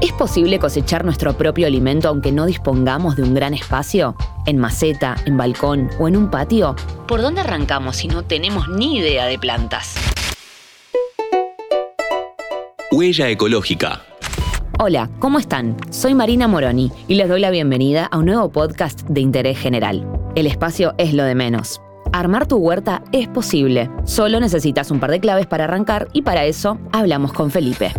[0.00, 4.16] ¿Es posible cosechar nuestro propio alimento aunque no dispongamos de un gran espacio?
[4.46, 6.74] ¿En maceta, en balcón o en un patio?
[7.06, 9.96] ¿Por dónde arrancamos si no tenemos ni idea de plantas?
[12.90, 14.00] Huella ecológica.
[14.78, 15.76] Hola, ¿cómo están?
[15.90, 20.06] Soy Marina Moroni y les doy la bienvenida a un nuevo podcast de interés general.
[20.34, 21.80] El espacio es lo de menos.
[22.12, 23.90] Armar tu huerta es posible.
[24.04, 27.92] Solo necesitas un par de claves para arrancar y para eso hablamos con Felipe.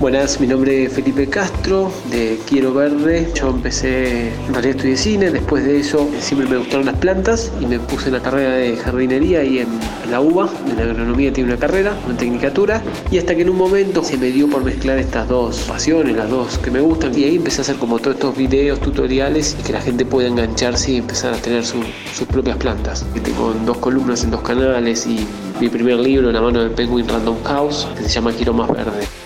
[0.00, 3.30] Buenas, mi nombre es Felipe Castro de Quiero Verde.
[3.34, 7.66] Yo empecé, en realidad estudié cine, después de eso siempre me gustaron las plantas y
[7.66, 9.68] me puse en la carrera de jardinería y en,
[10.10, 14.02] la UBA, en agronomía tiene una carrera, una tecnicatura, y hasta que en un momento
[14.02, 17.36] se me dio por mezclar estas dos pasiones, las dos que me gustan, y ahí
[17.36, 20.96] empecé a hacer como todos estos videos, tutoriales, y que la gente pueda engancharse y
[20.96, 21.84] empezar a tener sus
[22.26, 23.04] propias plantas.
[23.22, 25.26] Tengo dos columnas en dos canales y
[25.60, 29.19] mi primer libro la mano del Penguin Random House, que se llama Quiero Más Verde.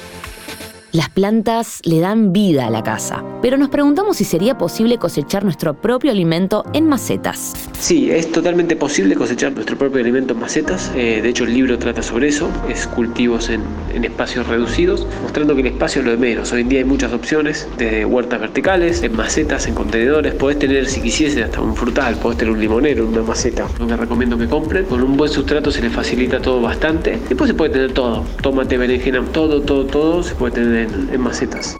[0.94, 5.42] Las plantas le dan vida a la casa, pero nos preguntamos si sería posible cosechar
[5.42, 7.54] nuestro propio alimento en macetas.
[7.84, 10.90] Sí, es totalmente posible cosechar nuestro propio alimento en macetas.
[10.96, 12.48] Eh, de hecho, el libro trata sobre eso.
[12.66, 13.62] Es cultivos en,
[14.02, 16.50] espacios reducidos, mostrando que el espacio es lo de menos.
[16.52, 20.32] Hoy en día hay muchas opciones, desde huertas verticales, en macetas, en contenedores.
[20.32, 23.68] Podés tener, si quisiese, hasta un frutal, podés tener un limonero, una maceta.
[23.78, 24.86] Lo que recomiendo que compren.
[24.86, 27.18] Con un buen sustrato se les facilita todo bastante.
[27.28, 28.24] Después se puede tener todo.
[28.40, 31.76] Tómate, berenjena, todo, todo, todo se puede tener en, macetas.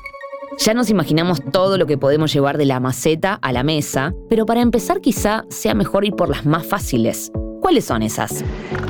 [0.59, 4.47] Ya nos imaginamos todo lo que podemos llevar de la maceta a la mesa, pero
[4.47, 7.33] para empezar quizá sea mejor ir por las más fáciles.
[7.61, 8.45] ¿Cuáles son esas?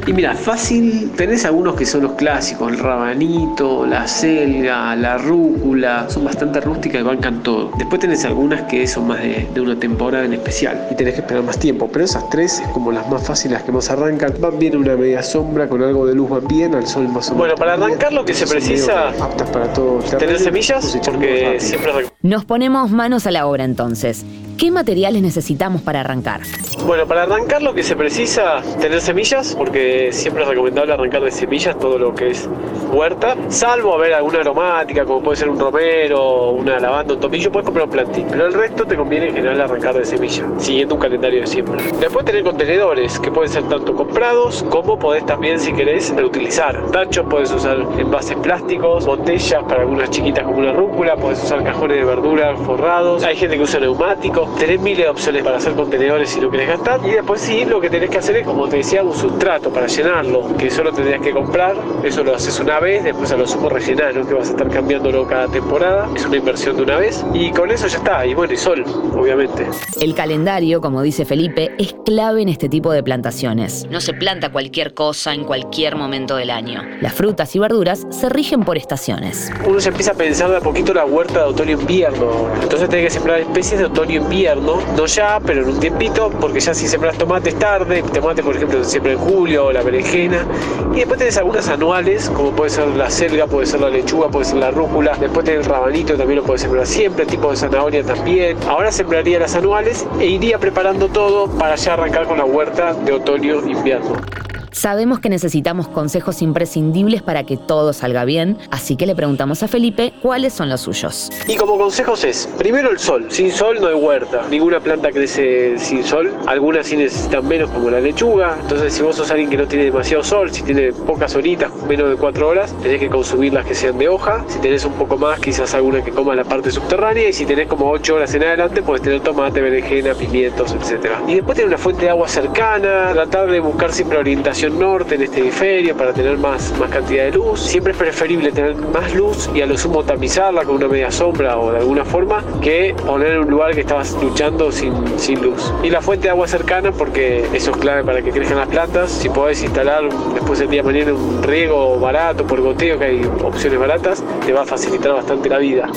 [0.07, 6.11] Y mira, fácil, tenés algunos que son los clásicos, el rabanito, la selga, la rúcula,
[6.11, 7.71] son bastante rústicas y bancan todo.
[7.79, 11.43] Después tenés algunas que son más de, una temporada en especial y tenés que esperar
[11.43, 14.35] más tiempo, pero esas tres es como las más fáciles que más arrancan.
[14.41, 17.35] Van bien una media sombra, con algo de luz van bien, al sol más o
[17.35, 17.39] menos.
[17.39, 19.09] Bueno, para arrancar lo que se precisa...
[19.09, 20.01] Aptas para todo.
[20.19, 21.93] Tener semillas, porque siempre...
[22.21, 24.25] Nos ponemos manos a la obra entonces.
[24.59, 26.43] ¿Qué materiales necesitamos para arrancar?
[26.87, 31.31] Bueno, para arrancar lo que se precisa, tener semillas, porque siempre es recomendable arrancar de
[31.31, 32.49] semillas todo lo que es
[32.93, 37.65] huerta, salvo haber alguna aromática, como puede ser un romero, una lavanda, un tomillo, puedes
[37.65, 41.01] comprar un plantín, pero el resto te conviene en general arrancar de semilla, siguiendo un
[41.01, 41.83] calendario de siembra.
[41.99, 46.81] Después tener contenedores, que pueden ser tanto comprados, como podés también, si querés, reutilizar.
[46.91, 51.99] Tachos puedes usar envases plásticos, botellas para algunas chiquitas como una rúcula, puedes usar cajones
[51.99, 56.31] de verdura forrados, hay gente que usa neumáticos, tenés miles de opciones para hacer contenedores
[56.31, 57.01] si lo querés gastar.
[57.05, 59.83] Y después sí, lo que tenés que hacer es, como te decía, un sustrato para
[59.86, 61.77] llenarlo, que solo tendrías que comprar.
[62.02, 64.27] Eso lo haces una vez, después a lo sumo rellenar, ¿no?
[64.27, 66.08] que vas a estar cambiándolo cada temporada.
[66.14, 67.24] Es una inversión de una vez.
[67.33, 68.27] Y con eso ya está.
[68.27, 68.84] Y bueno, y sol,
[69.17, 69.67] obviamente.
[70.00, 73.86] El calendario, como dice Felipe, es clave en este tipo de plantaciones.
[73.90, 76.83] No se planta cualquier cosa en cualquier momento del año.
[77.01, 79.51] Las frutas y verduras se rigen por estaciones.
[79.66, 82.48] Uno se empieza a pensar de a poquito la huerta de otoño-invierno.
[82.62, 84.64] Entonces tenés que sembrar especies de otoño-invierno
[84.96, 88.83] no ya, pero en un tiempito, porque ya si sembras tomates tarde, tomate por ejemplo
[88.84, 90.46] siempre en julio, la berenjena,
[90.92, 94.46] y después tenés algunas anuales, como puede ser la selga, puede ser la lechuga, puede
[94.46, 98.02] ser la rúcula, después tenés el rabanito, también lo puedes sembrar siempre, tipo de zanahoria
[98.02, 98.57] también.
[98.68, 103.13] Ahora sembraría las anuales e iría preparando todo para ya arrancar con la huerta de
[103.13, 104.44] otoño-invierno.
[104.74, 109.68] Sabemos que necesitamos consejos imprescindibles para que todo salga bien, así que le preguntamos a
[109.68, 111.30] Felipe cuáles son los suyos.
[111.46, 115.79] Y como consejos es, primero el sol, sin sol no hay huerta, ninguna planta crece
[115.79, 119.57] sin sol, algunas sí necesitan menos como la lechuga, entonces si vos sos alguien que
[119.57, 123.52] no tiene demasiado sol, si tiene pocas horitas, menos de cuatro horas, tenés que consumir
[123.52, 126.45] las que sean de hoja, si tenés un poco más quizás alguna que coma la
[126.45, 127.29] parte subterránea.
[127.29, 131.11] Y si tenés como ocho horas en adelante puedes tener tomate, berenjena, pimientos, etc.
[131.29, 135.23] Y después tener una fuente de agua cercana, tratar de buscar siempre orientación norte en
[135.23, 137.61] este hemisferio para tener más, más cantidad de luz.
[137.61, 141.58] Siempre es preferible tener más luz y a lo sumo tamizarla con una media sombra
[141.58, 145.73] o de alguna forma que poner en un lugar que estabas luchando sin, sin luz.
[145.82, 149.11] Y la fuente de agua cercana porque eso es clave para que crezcan las plantas.
[149.11, 153.25] Si podés instalar después el día de mañana un riego barato por goteo, que hay
[153.43, 155.88] opciones baratas, te va a facilitar bastante la vida.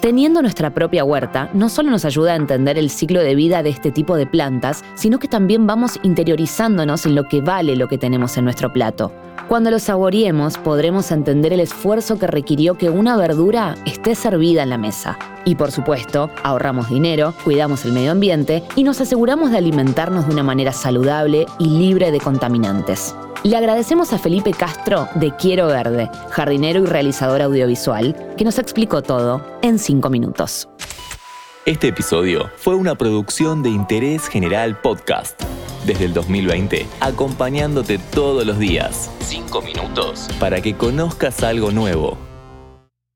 [0.00, 3.70] Teniendo nuestra propia huerta, no solo nos ayuda a entender el ciclo de vida de
[3.70, 7.98] este tipo de plantas, sino que también vamos interiorizándonos en lo que vale lo que
[7.98, 9.12] tenemos en nuestro plato.
[9.48, 14.70] Cuando lo saboreemos, podremos entender el esfuerzo que requirió que una verdura esté servida en
[14.70, 15.18] la mesa.
[15.44, 20.32] Y por supuesto, ahorramos dinero, cuidamos el medio ambiente y nos aseguramos de alimentarnos de
[20.32, 23.16] una manera saludable y libre de contaminantes.
[23.44, 29.02] Le agradecemos a Felipe Castro de Quiero Verde, jardinero y realizador audiovisual, que nos explicó
[29.02, 30.68] todo en cinco minutos.
[31.64, 35.40] Este episodio fue una producción de Interés General Podcast.
[35.86, 39.10] Desde el 2020, acompañándote todos los días.
[39.20, 40.28] Cinco minutos.
[40.40, 42.27] Para que conozcas algo nuevo.